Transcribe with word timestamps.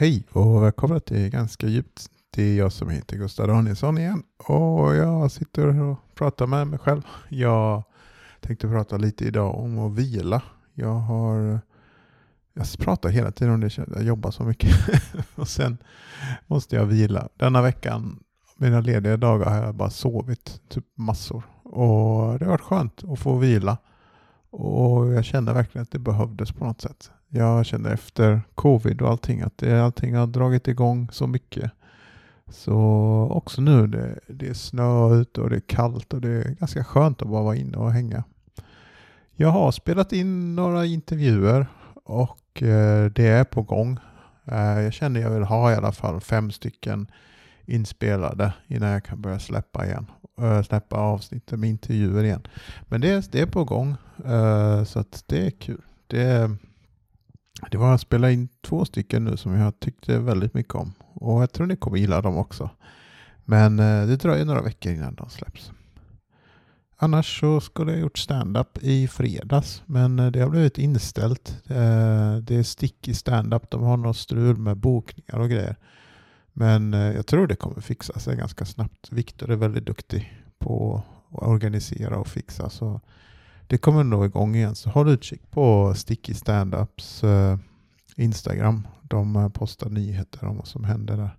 Hej 0.00 0.26
och 0.32 0.62
välkomna 0.62 1.00
till 1.00 1.30
Ganska 1.30 1.66
djupt. 1.66 2.10
Det 2.30 2.42
är 2.42 2.56
jag 2.56 2.72
som 2.72 2.90
heter 2.90 3.16
Gustav 3.16 3.48
Danielsson 3.48 3.98
igen 3.98 4.22
och 4.36 4.94
jag 4.94 5.30
sitter 5.30 5.80
och 5.80 5.98
pratar 6.14 6.46
med 6.46 6.66
mig 6.66 6.78
själv. 6.78 7.02
Jag 7.28 7.82
tänkte 8.40 8.68
prata 8.68 8.96
lite 8.96 9.24
idag 9.24 9.54
om 9.54 9.78
att 9.78 9.92
vila. 9.92 10.42
Jag 10.74 10.94
har 10.94 11.60
jag 12.54 12.78
pratar 12.78 13.08
hela 13.08 13.32
tiden 13.32 13.54
om 13.54 13.60
det, 13.60 13.78
jag 13.78 14.02
jobbar 14.02 14.30
så 14.30 14.42
mycket 14.44 14.74
och 15.34 15.48
sen 15.48 15.78
måste 16.46 16.76
jag 16.76 16.86
vila. 16.86 17.28
Denna 17.36 17.62
veckan, 17.62 18.20
mina 18.56 18.80
lediga 18.80 19.16
dagar 19.16 19.50
har 19.50 19.66
jag 19.66 19.74
bara 19.74 19.90
sovit 19.90 20.60
typ 20.68 20.84
massor 20.94 21.42
och 21.62 22.38
det 22.38 22.44
har 22.44 22.50
varit 22.50 22.60
skönt 22.60 23.04
att 23.04 23.18
få 23.18 23.36
vila. 23.36 23.78
Och 24.50 25.12
jag 25.12 25.24
kände 25.24 25.52
verkligen 25.52 25.82
att 25.82 25.90
det 25.90 25.98
behövdes 25.98 26.52
på 26.52 26.64
något 26.64 26.80
sätt. 26.80 27.10
Jag 27.28 27.66
kände 27.66 27.92
efter 27.92 28.40
covid 28.54 29.02
och 29.02 29.08
allting 29.08 29.40
att 29.40 29.58
det, 29.58 29.84
allting 29.84 30.14
har 30.14 30.26
dragit 30.26 30.68
igång 30.68 31.08
så 31.12 31.26
mycket. 31.26 31.70
Så 32.48 32.74
också 33.30 33.60
nu, 33.62 33.86
det, 33.86 34.18
det 34.26 34.48
är 34.48 34.54
snö 34.54 35.14
ute 35.14 35.40
och 35.40 35.50
det 35.50 35.56
är 35.56 35.60
kallt 35.60 36.14
och 36.14 36.20
det 36.20 36.28
är 36.28 36.54
ganska 36.54 36.84
skönt 36.84 37.22
att 37.22 37.28
bara 37.28 37.42
vara 37.42 37.56
inne 37.56 37.76
och 37.76 37.92
hänga. 37.92 38.24
Jag 39.36 39.48
har 39.48 39.72
spelat 39.72 40.12
in 40.12 40.54
några 40.54 40.86
intervjuer 40.86 41.66
och 42.04 42.62
eh, 42.62 43.10
det 43.10 43.26
är 43.26 43.44
på 43.44 43.62
gång. 43.62 43.98
Eh, 44.44 44.80
jag 44.80 44.92
känner 44.92 45.20
jag 45.20 45.30
vill 45.30 45.42
ha 45.42 45.72
i 45.72 45.74
alla 45.74 45.92
fall 45.92 46.20
fem 46.20 46.50
stycken 46.50 47.10
inspelade 47.64 48.52
innan 48.66 48.88
jag 48.88 49.04
kan 49.04 49.20
börja 49.20 49.38
släppa 49.38 49.86
igen. 49.86 50.06
Eh, 50.40 50.62
släppa 50.62 50.96
avsnitt 50.96 51.52
med 51.52 51.70
intervjuer 51.70 52.24
igen. 52.24 52.42
Men 52.82 53.00
det, 53.00 53.32
det 53.32 53.40
är 53.40 53.46
på 53.46 53.64
gång 53.64 53.96
eh, 54.24 54.84
så 54.84 54.98
att 54.98 55.24
det 55.26 55.46
är 55.46 55.50
kul. 55.50 55.82
Det, 56.06 56.50
det 57.70 57.78
var 57.78 57.94
att 57.94 58.00
spela 58.00 58.30
in 58.30 58.48
två 58.62 58.84
stycken 58.84 59.24
nu 59.24 59.36
som 59.36 59.54
jag 59.54 59.80
tyckte 59.80 60.18
väldigt 60.18 60.54
mycket 60.54 60.74
om. 60.74 60.92
Och 61.14 61.42
jag 61.42 61.52
tror 61.52 61.66
ni 61.66 61.76
kommer 61.76 61.96
gilla 61.96 62.22
dem 62.22 62.36
också. 62.36 62.70
Men 63.44 63.78
eh, 63.78 64.06
det 64.06 64.16
dröjer 64.16 64.44
några 64.44 64.62
veckor 64.62 64.92
innan 64.92 65.14
de 65.14 65.30
släpps. 65.30 65.72
Annars 66.96 67.40
så 67.40 67.60
skulle 67.60 67.90
jag 67.90 68.00
gjort 68.00 68.18
stand-up 68.18 68.78
i 68.80 69.08
fredags, 69.08 69.82
men 69.86 70.16
det 70.16 70.40
har 70.40 70.48
blivit 70.48 70.78
inställt. 70.78 71.56
Det 72.42 72.54
är 72.54 72.62
stick 72.62 73.08
i 73.08 73.14
stand-up. 73.14 73.70
De 73.70 73.82
har 73.82 73.96
något 73.96 74.16
strul 74.16 74.56
med 74.56 74.76
bokningar 74.76 75.40
och 75.40 75.50
grejer. 75.50 75.76
Men 76.52 76.94
eh, 76.94 77.12
jag 77.12 77.26
tror 77.26 77.46
det 77.46 77.56
kommer 77.56 77.80
fixa 77.80 78.18
sig 78.18 78.36
ganska 78.36 78.64
snabbt. 78.64 79.12
Viktor 79.12 79.50
är 79.50 79.56
väldigt 79.56 79.86
duktig 79.86 80.42
på 80.58 81.02
att 81.30 81.48
organisera 81.48 82.18
och 82.18 82.28
fixa. 82.28 82.70
Så 82.70 83.00
det 83.66 83.78
kommer 83.78 84.04
nog 84.04 84.24
igång 84.24 84.56
igen. 84.56 84.74
Så 84.74 84.90
håll 84.90 85.08
utkik 85.08 85.50
på 85.50 85.94
Sticky 85.94 86.34
Standups 86.34 87.24
eh, 87.24 87.58
Instagram. 88.16 88.88
De 89.02 89.36
eh, 89.36 89.48
postar 89.48 89.90
nyheter 89.90 90.44
om 90.44 90.56
vad 90.56 90.66
som 90.66 90.84
händer 90.84 91.16
där. 91.16 91.36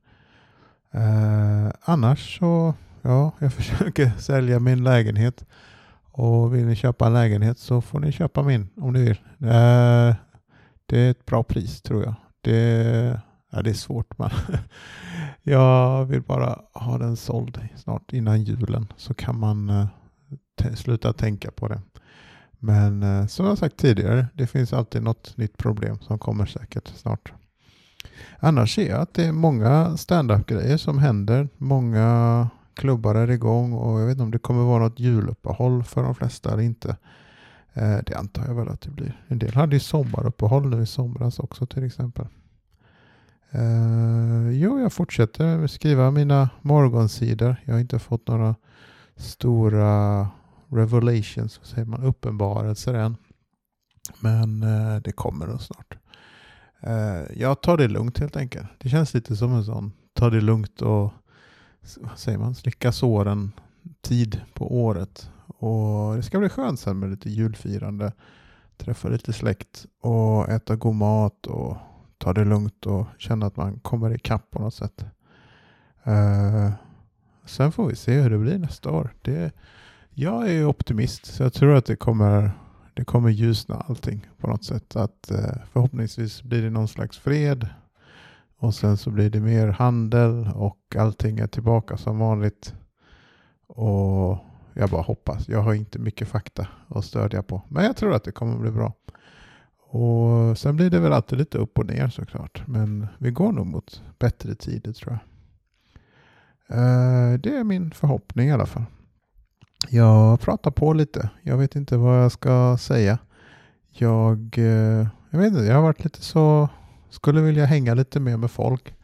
Annars 1.81 2.39
så 2.39 2.73
ja, 3.01 3.31
jag 3.39 3.53
försöker 3.53 4.11
sälja 4.19 4.59
min 4.59 4.83
lägenhet. 4.83 5.45
Och 6.11 6.55
vill 6.55 6.65
ni 6.65 6.75
köpa 6.75 7.07
en 7.07 7.13
lägenhet 7.13 7.59
så 7.59 7.81
får 7.81 7.99
ni 7.99 8.11
köpa 8.11 8.43
min 8.43 8.69
om 8.75 8.93
ni 8.93 8.99
vill. 8.99 9.19
Eh, 9.39 10.15
det 10.85 10.99
är 10.99 11.11
ett 11.11 11.25
bra 11.25 11.43
pris 11.43 11.81
tror 11.81 12.03
jag. 12.03 12.13
Det, 12.41 13.21
ja, 13.51 13.61
det 13.61 13.69
är 13.69 13.73
svårt 13.73 14.17
men 14.17 14.29
jag 15.43 16.05
vill 16.05 16.21
bara 16.21 16.59
ha 16.73 16.97
den 16.97 17.15
såld 17.15 17.59
snart 17.75 18.13
innan 18.13 18.43
julen 18.43 18.87
så 18.97 19.13
kan 19.13 19.39
man 19.39 19.69
eh, 19.69 19.87
sluta 20.75 21.13
tänka 21.13 21.51
på 21.51 21.67
det. 21.67 21.81
Men 22.59 23.03
eh, 23.03 23.27
som 23.27 23.45
jag 23.45 23.57
sagt 23.57 23.77
tidigare, 23.77 24.27
det 24.33 24.47
finns 24.47 24.73
alltid 24.73 25.03
något 25.03 25.37
nytt 25.37 25.57
problem 25.57 25.99
som 25.99 26.19
kommer 26.19 26.45
säkert 26.45 26.87
snart. 26.87 27.33
Annars 28.39 28.75
ser 28.75 28.89
jag 28.89 29.01
att 29.01 29.13
det 29.13 29.25
är 29.25 29.31
många 29.31 29.97
stand-up 29.97 30.45
grejer 30.45 30.77
som 30.77 30.99
händer. 30.99 31.49
Många 31.57 32.49
klubbar 32.73 33.15
är 33.15 33.31
igång 33.31 33.73
och 33.73 34.01
jag 34.01 34.05
vet 34.05 34.11
inte 34.11 34.23
om 34.23 34.31
det 34.31 34.39
kommer 34.39 34.63
vara 34.63 34.83
något 34.83 34.99
juluppehåll 34.99 35.83
för 35.83 36.03
de 36.03 36.15
flesta 36.15 36.53
eller 36.53 36.63
inte. 36.63 36.97
Eh, 37.73 37.97
det 38.05 38.15
antar 38.15 38.47
jag 38.47 38.55
väl 38.55 38.69
att 38.69 38.81
det 38.81 38.89
blir. 38.89 39.21
En 39.27 39.39
del 39.39 39.53
hade 39.53 39.75
ju 39.75 39.79
sommaruppehåll 39.79 40.69
nu 40.69 40.81
i 40.81 40.85
somras 40.85 41.39
också 41.39 41.65
till 41.65 41.83
exempel. 41.83 42.27
Uh, 43.55 44.51
jo, 44.51 44.79
jag 44.79 44.93
fortsätter 44.93 45.67
skriva 45.67 46.11
mina 46.11 46.49
morgonsidor. 46.61 47.55
Jag 47.65 47.73
har 47.73 47.79
inte 47.79 47.99
fått 47.99 48.27
några 48.27 48.55
stora 49.15 50.27
revelations, 50.69 51.53
så 51.53 51.65
säger 51.65 51.85
man, 51.85 52.03
uppenbarelser 52.03 52.93
än. 52.93 53.17
Men 54.19 54.63
uh, 54.63 55.01
det 55.01 55.11
kommer 55.11 55.47
nog 55.47 55.61
snart. 55.61 55.97
Uh, 56.87 57.39
jag 57.39 57.61
tar 57.61 57.77
det 57.77 57.87
lugnt 57.87 58.19
helt 58.19 58.35
enkelt. 58.35 58.67
Det 58.77 58.89
känns 58.89 59.13
lite 59.13 59.35
som 59.35 59.53
en 59.53 59.65
sån 59.65 59.91
ta 60.13 60.29
det 60.29 60.41
lugnt 60.41 60.81
och 60.81 61.13
vad 61.97 62.19
säger 62.19 62.37
man, 62.37 62.55
slicka 62.55 62.91
såren 62.91 63.51
tid 64.01 64.41
på 64.53 64.81
året. 64.83 65.29
Och 65.47 66.15
det 66.15 66.23
ska 66.23 66.39
bli 66.39 66.49
skönt 66.49 66.79
sen 66.79 66.99
med 66.99 67.09
lite 67.09 67.29
julfirande. 67.29 68.13
Träffa 68.77 69.09
lite 69.09 69.33
släkt 69.33 69.85
och 70.01 70.49
äta 70.49 70.75
god 70.75 70.95
mat 70.95 71.47
och 71.47 71.77
ta 72.21 72.33
det 72.33 72.45
lugnt 72.45 72.85
och 72.85 73.07
känna 73.17 73.45
att 73.45 73.57
man 73.57 73.79
kommer 73.79 74.15
ikapp 74.15 74.51
på 74.51 74.61
något 74.61 74.73
sätt. 74.73 75.05
Uh, 76.07 76.71
sen 77.45 77.71
får 77.71 77.87
vi 77.87 77.95
se 77.95 78.21
hur 78.21 78.29
det 78.29 78.37
blir 78.37 78.57
nästa 78.57 78.91
år. 78.91 79.13
Det, 79.21 79.55
jag 80.09 80.51
är 80.51 80.65
optimist 80.65 81.25
så 81.25 81.43
jag 81.43 81.53
tror 81.53 81.75
att 81.75 81.85
det 81.85 81.95
kommer, 81.95 82.51
det 82.93 83.05
kommer 83.05 83.29
ljusna 83.29 83.85
allting 83.87 84.27
på 84.37 84.47
något 84.47 84.63
sätt. 84.63 84.95
Att 84.95 85.31
uh, 85.31 85.63
förhoppningsvis 85.73 86.43
blir 86.43 86.61
det 86.61 86.69
någon 86.69 86.87
slags 86.87 87.17
fred 87.17 87.67
och 88.57 88.75
sen 88.75 88.97
så 88.97 89.09
blir 89.09 89.29
det 89.29 89.39
mer 89.39 89.67
handel 89.67 90.51
och 90.55 90.95
allting 90.97 91.39
är 91.39 91.47
tillbaka 91.47 91.97
som 91.97 92.19
vanligt. 92.19 92.75
Och 93.67 94.37
jag 94.73 94.89
bara 94.89 95.01
hoppas. 95.01 95.49
Jag 95.49 95.61
har 95.61 95.73
inte 95.73 95.99
mycket 95.99 96.27
fakta 96.27 96.67
att 96.87 97.05
stödja 97.05 97.43
på. 97.43 97.61
Men 97.67 97.85
jag 97.85 97.97
tror 97.97 98.13
att 98.13 98.23
det 98.23 98.31
kommer 98.31 98.57
bli 98.57 98.71
bra. 98.71 98.93
Och 99.93 100.57
sen 100.57 100.75
blir 100.75 100.89
det 100.89 100.99
väl 100.99 101.13
alltid 101.13 101.37
lite 101.37 101.57
upp 101.57 101.79
och 101.79 101.85
ner 101.85 102.09
såklart. 102.09 102.63
Men 102.67 103.07
vi 103.17 103.31
går 103.31 103.51
nog 103.51 103.65
mot 103.65 104.03
bättre 104.19 104.55
tider 104.55 104.93
tror 104.93 105.11
jag. 105.11 105.21
Eh, 106.77 107.39
det 107.39 107.57
är 107.57 107.63
min 107.63 107.91
förhoppning 107.91 108.47
i 108.47 108.51
alla 108.51 108.65
fall. 108.65 108.83
Jag 109.89 110.39
pratar 110.39 110.71
på 110.71 110.93
lite. 110.93 111.29
Jag 111.41 111.57
vet 111.57 111.75
inte 111.75 111.97
vad 111.97 112.23
jag 112.23 112.31
ska 112.31 112.77
säga. 112.79 113.17
Jag, 113.89 114.57
eh, 114.57 115.07
jag 115.29 115.39
vet 115.39 115.47
inte, 115.47 115.63
jag 115.63 115.75
har 115.75 115.81
varit 115.81 116.03
lite 116.03 116.21
så 116.21 116.69
skulle 117.09 117.41
vilja 117.41 117.65
hänga 117.65 117.93
lite 117.93 118.19
mer 118.19 118.37
med 118.37 118.51
folk. 118.51 118.95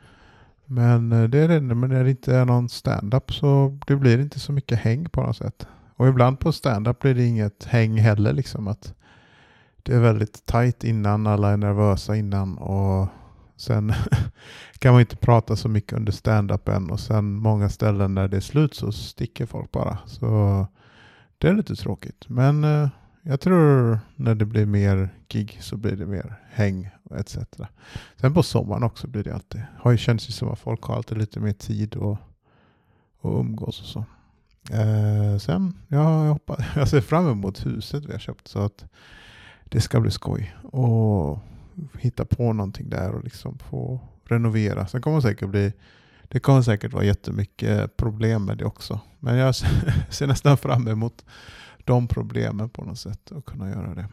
Men 0.65 1.11
eh, 1.11 1.23
det 1.23 1.39
är 1.39 1.47
det, 1.47 1.61
men 1.61 1.89
när 1.89 2.03
det 2.03 2.09
inte 2.09 2.35
är 2.35 2.45
någon 2.45 2.69
stand-up 2.69 3.33
så 3.33 3.79
det 3.87 3.95
blir 3.95 4.19
inte 4.19 4.39
så 4.39 4.51
mycket 4.51 4.79
häng 4.79 5.09
på 5.09 5.21
något 5.21 5.37
sätt. 5.37 5.67
Och 5.95 6.07
ibland 6.07 6.39
på 6.39 6.51
stand-up 6.51 6.99
blir 6.99 7.15
det 7.15 7.25
inget 7.25 7.63
häng 7.63 7.97
heller 7.97 8.33
liksom 8.33 8.67
att 8.67 8.93
det 9.87 9.95
är 9.95 9.99
väldigt 9.99 10.45
tajt 10.45 10.83
innan, 10.83 11.27
alla 11.27 11.51
är 11.51 11.57
nervösa 11.57 12.15
innan 12.15 12.57
och 12.57 13.07
sen 13.55 13.93
kan 14.79 14.91
man 14.91 15.01
inte 15.01 15.15
prata 15.15 15.55
så 15.55 15.69
mycket 15.69 15.93
under 15.93 16.11
stand-upen 16.11 16.91
och 16.91 16.99
sen 16.99 17.35
många 17.35 17.69
ställen 17.69 18.13
när 18.13 18.27
det 18.27 18.37
är 18.37 18.41
slut 18.41 18.73
så 18.73 18.91
sticker 18.91 19.45
folk 19.45 19.71
bara. 19.71 19.97
Så 20.05 20.67
det 21.37 21.47
är 21.47 21.53
lite 21.53 21.75
tråkigt. 21.75 22.29
Men 22.29 22.63
eh, 22.63 22.89
jag 23.21 23.39
tror 23.39 23.99
när 24.15 24.35
det 24.35 24.45
blir 24.45 24.65
mer 24.65 25.09
gig 25.27 25.57
så 25.61 25.77
blir 25.77 25.95
det 25.95 26.05
mer 26.05 26.35
häng 26.51 26.89
och 27.03 27.17
etc. 27.17 27.37
Sen 28.15 28.33
på 28.33 28.43
sommaren 28.43 28.83
också 28.83 29.07
blir 29.07 29.23
det 29.23 29.33
alltid. 29.33 29.61
Har 29.79 29.91
ju 29.91 29.97
känts 29.97 30.35
som 30.35 30.49
att 30.49 30.59
folk 30.59 30.83
har 30.83 30.95
alltid 30.95 31.17
lite 31.17 31.39
mer 31.39 31.53
tid 31.53 31.95
och, 31.95 32.17
och 33.21 33.39
umgås 33.39 33.81
och 33.81 33.87
så. 33.87 34.05
Eh, 34.75 35.37
sen, 35.37 35.77
ja, 35.87 36.25
jag, 36.25 36.33
hoppas, 36.33 36.59
jag 36.75 36.87
ser 36.87 37.01
fram 37.01 37.27
emot 37.27 37.65
huset 37.65 38.05
vi 38.05 38.11
har 38.11 38.19
köpt 38.19 38.47
så 38.47 38.59
att 38.59 38.85
det 39.69 39.81
ska 39.81 39.99
bli 39.99 40.11
skoj. 40.11 40.55
Och 40.63 41.39
hitta 41.99 42.25
på 42.25 42.53
någonting 42.53 42.89
där 42.89 43.11
och 43.11 43.23
liksom 43.23 43.57
få 43.57 43.99
renovera. 44.23 44.87
Sen 44.87 45.01
kommer 45.01 45.15
det 45.17 45.21
säkert 45.21 45.49
bli 45.49 45.73
det 46.29 46.39
kommer 46.39 46.61
säkert 46.61 46.93
vara 46.93 47.03
jättemycket 47.03 47.97
problem 47.97 48.45
med 48.45 48.57
det 48.57 48.65
också. 48.65 48.99
Men 49.19 49.35
jag 49.35 49.55
ser 50.09 50.27
nästan 50.27 50.57
fram 50.57 50.87
emot 50.87 51.25
de 51.85 52.07
problemen 52.07 52.69
på 52.69 52.83
något 52.85 52.99
sätt 52.99 53.31
och 53.31 53.45
kunna 53.45 53.69
göra 53.69 53.95
det. 53.95 54.07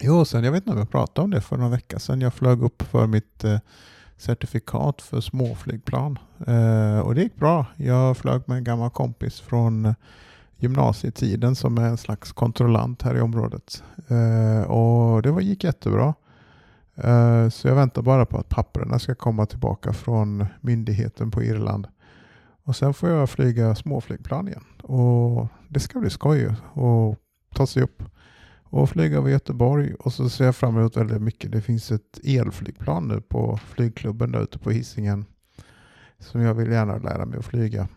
Jo, 0.00 0.24
sen 0.24 0.44
jag 0.44 0.52
vet 0.52 0.62
inte 0.62 0.72
om 0.72 0.78
jag 0.78 0.90
pratade 0.90 1.24
om 1.24 1.30
det 1.30 1.40
för 1.40 1.56
några 1.56 1.70
veckor 1.70 1.98
sedan. 1.98 2.20
Jag 2.20 2.34
flög 2.34 2.62
upp 2.62 2.82
för 2.82 3.06
mitt 3.06 3.44
eh, 3.44 3.58
certifikat 4.16 5.02
för 5.02 5.20
småflygplan 5.20 6.18
eh, 6.46 6.98
och 6.98 7.14
det 7.14 7.22
gick 7.22 7.36
bra. 7.36 7.66
Jag 7.76 8.16
flög 8.16 8.42
med 8.46 8.58
en 8.58 8.64
gammal 8.64 8.90
kompis 8.90 9.40
från 9.40 9.84
eh, 9.84 9.94
gymnasietiden 10.64 11.54
som 11.54 11.78
är 11.78 11.88
en 11.88 11.96
slags 11.96 12.32
kontrollant 12.32 13.02
här 13.02 13.16
i 13.16 13.20
området. 13.20 13.82
Eh, 14.08 14.70
och 14.70 15.22
det 15.22 15.30
var, 15.30 15.40
gick 15.40 15.64
jättebra. 15.64 16.14
Eh, 16.94 17.48
så 17.48 17.68
jag 17.68 17.74
väntar 17.74 18.02
bara 18.02 18.26
på 18.26 18.38
att 18.38 18.48
papperna 18.48 18.98
ska 18.98 19.14
komma 19.14 19.46
tillbaka 19.46 19.92
från 19.92 20.46
myndigheten 20.60 21.30
på 21.30 21.42
Irland. 21.42 21.86
Och 22.64 22.76
sen 22.76 22.94
får 22.94 23.08
jag 23.08 23.30
flyga 23.30 23.74
småflygplan 23.74 24.48
igen. 24.48 24.64
Och 24.82 25.48
det 25.68 25.80
ska 25.80 26.00
bli 26.00 26.10
skoj 26.10 26.46
att 26.46 27.18
ta 27.54 27.66
sig 27.66 27.82
upp 27.82 28.02
och 28.64 28.90
flyga 28.90 29.16
över 29.16 29.30
Göteborg 29.30 29.94
och 29.94 30.12
så 30.12 30.28
ser 30.28 30.44
jag 30.44 30.56
fram 30.56 30.78
emot 30.78 30.96
väldigt 30.96 31.22
mycket. 31.22 31.52
Det 31.52 31.62
finns 31.62 31.92
ett 31.92 32.20
elflygplan 32.24 33.08
nu 33.08 33.20
på 33.20 33.56
flygklubben 33.56 34.32
där 34.32 34.42
ute 34.42 34.58
på 34.58 34.70
Hisingen 34.70 35.24
som 36.18 36.40
jag 36.40 36.54
vill 36.54 36.70
gärna 36.70 36.98
lära 36.98 37.26
mig 37.26 37.38
att 37.38 37.44
flyga. 37.44 37.88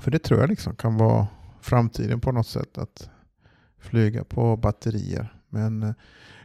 För 0.00 0.10
det 0.10 0.18
tror 0.18 0.40
jag 0.40 0.48
liksom 0.48 0.74
kan 0.76 0.96
vara 0.96 1.26
framtiden 1.62 2.20
på 2.20 2.32
något 2.32 2.46
sätt 2.46 2.78
att 2.78 3.10
flyga 3.78 4.24
på 4.24 4.56
batterier. 4.56 5.34
Men 5.48 5.82
eh, 5.82 5.92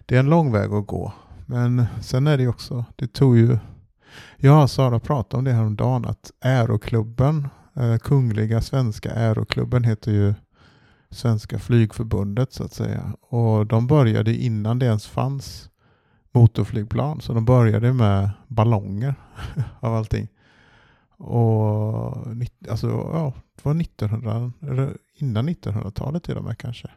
det 0.05 0.15
är 0.15 0.19
en 0.19 0.29
lång 0.29 0.51
väg 0.51 0.73
att 0.73 0.87
gå. 0.87 1.13
Men 1.45 1.85
sen 2.01 2.27
är 2.27 2.37
det 2.37 2.47
också, 2.47 2.85
det 2.95 3.07
tog 3.07 3.37
ju, 3.37 3.57
jag 4.37 4.63
och 4.63 4.71
Sara 4.71 4.99
pratade 4.99 5.37
om 5.37 5.43
det 5.43 5.51
här 5.51 5.63
om 5.63 5.75
dagen 5.75 6.05
att 6.05 6.31
Aeroklubben, 6.41 7.47
eh, 7.75 7.97
Kungliga 7.97 8.61
Svenska 8.61 9.11
Aeroklubben 9.11 9.83
heter 9.83 10.11
ju 10.11 10.33
Svenska 11.09 11.59
Flygförbundet 11.59 12.53
så 12.53 12.63
att 12.63 12.73
säga. 12.73 13.13
Och 13.21 13.67
de 13.67 13.87
började 13.87 14.35
innan 14.35 14.79
det 14.79 14.85
ens 14.85 15.07
fanns 15.07 15.69
motorflygplan. 16.31 17.21
Så 17.21 17.33
de 17.33 17.45
började 17.45 17.93
med 17.93 18.29
ballonger 18.47 19.15
av 19.79 19.95
allting. 19.95 20.27
Och 21.17 22.27
alltså, 22.69 22.87
ja, 22.87 23.33
det 23.55 23.65
var 23.65 23.81
1900, 23.81 24.51
innan 25.15 25.49
1900-talet 25.49 26.23
till 26.23 26.37
och 26.37 26.43
med 26.43 26.57
kanske. 26.57 26.89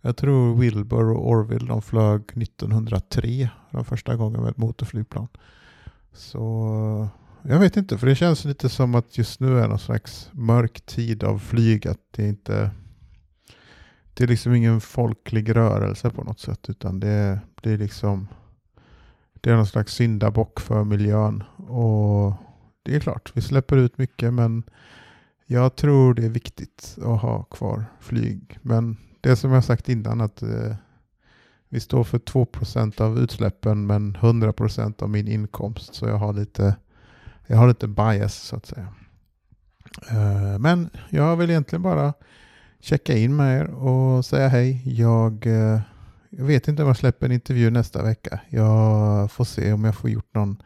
Jag 0.00 0.16
tror 0.16 0.56
Wilbur 0.56 1.10
och 1.10 1.28
Orville 1.28 1.66
de 1.66 1.82
flög 1.82 2.20
1903 2.20 3.50
de 3.70 3.84
första 3.84 4.16
gången 4.16 4.40
med 4.40 4.50
ett 4.50 4.56
motorflygplan. 4.56 5.28
Så 6.12 7.08
jag 7.42 7.58
vet 7.58 7.76
inte, 7.76 7.98
för 7.98 8.06
det 8.06 8.14
känns 8.14 8.44
lite 8.44 8.68
som 8.68 8.94
att 8.94 9.18
just 9.18 9.40
nu 9.40 9.58
är 9.58 9.68
någon 9.68 9.78
slags 9.78 10.30
mörk 10.32 10.80
tid 10.80 11.24
av 11.24 11.38
flyg. 11.38 11.86
Att 11.86 12.00
det 12.10 12.28
inte 12.28 12.70
det 14.14 14.24
är 14.24 14.28
liksom 14.28 14.54
ingen 14.54 14.80
folklig 14.80 15.56
rörelse 15.56 16.10
på 16.10 16.24
något 16.24 16.40
sätt 16.40 16.70
utan 16.70 17.00
det 17.00 17.40
blir 17.62 17.78
liksom 17.78 18.28
det 19.34 19.50
är 19.50 19.56
någon 19.56 19.66
slags 19.66 19.94
syndabock 19.94 20.60
för 20.60 20.84
miljön. 20.84 21.42
Och 21.68 22.32
det 22.82 22.96
är 22.96 23.00
klart, 23.00 23.32
vi 23.34 23.40
släpper 23.40 23.76
ut 23.76 23.98
mycket 23.98 24.34
men 24.34 24.62
jag 25.46 25.76
tror 25.76 26.14
det 26.14 26.24
är 26.24 26.30
viktigt 26.30 26.96
att 26.98 27.20
ha 27.20 27.42
kvar 27.42 27.84
flyg. 28.00 28.58
Men 28.62 28.96
det 29.20 29.36
som 29.36 29.52
jag 29.52 29.64
sagt 29.64 29.88
innan 29.88 30.20
att 30.20 30.42
eh, 30.42 30.74
vi 31.68 31.80
står 31.80 32.04
för 32.04 32.18
2% 32.18 33.00
av 33.00 33.18
utsläppen 33.18 33.86
men 33.86 34.16
100% 34.16 35.02
av 35.02 35.10
min 35.10 35.28
inkomst. 35.28 35.94
Så 35.94 36.06
jag 36.06 36.16
har 36.16 36.32
lite, 36.32 36.76
jag 37.46 37.56
har 37.56 37.68
lite 37.68 37.88
bias 37.88 38.34
så 38.34 38.56
att 38.56 38.66
säga. 38.66 38.88
Eh, 40.10 40.58
men 40.58 40.90
jag 41.10 41.36
vill 41.36 41.50
egentligen 41.50 41.82
bara 41.82 42.12
checka 42.80 43.16
in 43.16 43.36
med 43.36 43.60
er 43.60 43.70
och 43.70 44.24
säga 44.24 44.48
hej. 44.48 44.82
Jag, 44.84 45.46
eh, 45.46 45.80
jag 46.30 46.44
vet 46.44 46.68
inte 46.68 46.82
om 46.82 46.88
jag 46.88 46.96
släpper 46.96 47.26
en 47.26 47.32
intervju 47.32 47.70
nästa 47.70 48.02
vecka. 48.02 48.40
Jag 48.48 49.30
får 49.30 49.44
se 49.44 49.72
om 49.72 49.84
jag 49.84 49.96
får 49.96 50.10
gjort 50.10 50.34
någon, 50.34 50.62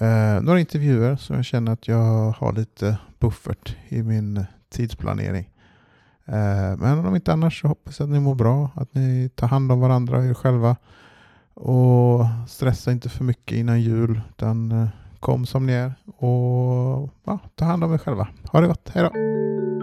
eh, 0.00 0.42
några 0.42 0.60
intervjuer 0.60 1.16
som 1.16 1.36
jag 1.36 1.44
känner 1.44 1.72
att 1.72 1.88
jag 1.88 2.30
har 2.30 2.52
lite 2.52 2.98
buffert 3.18 3.76
i 3.88 4.02
min 4.02 4.44
tidsplanering. 4.68 5.50
Eh, 6.24 6.76
men 6.78 7.06
om 7.06 7.14
inte 7.14 7.32
annars 7.32 7.60
så 7.60 7.68
hoppas 7.68 7.98
jag 7.98 8.06
att 8.06 8.12
ni 8.12 8.20
mår 8.20 8.34
bra, 8.34 8.70
att 8.74 8.94
ni 8.94 9.30
tar 9.34 9.48
hand 9.48 9.72
om 9.72 9.80
varandra 9.80 10.18
och 10.18 10.24
er 10.24 10.34
själva. 10.34 10.76
Och 11.54 12.24
stressa 12.48 12.92
inte 12.92 13.08
för 13.08 13.24
mycket 13.24 13.58
innan 13.58 13.80
jul, 13.80 14.20
utan 14.28 14.72
eh, 14.72 14.88
kom 15.20 15.46
som 15.46 15.66
ni 15.66 15.72
är 15.72 15.92
och 16.16 17.10
ja, 17.24 17.38
ta 17.54 17.64
hand 17.64 17.84
om 17.84 17.94
er 17.94 17.98
själva. 17.98 18.28
Ha 18.52 18.60
det 18.60 18.66
gott, 18.66 18.90
hej 18.94 19.02
då! 19.02 19.73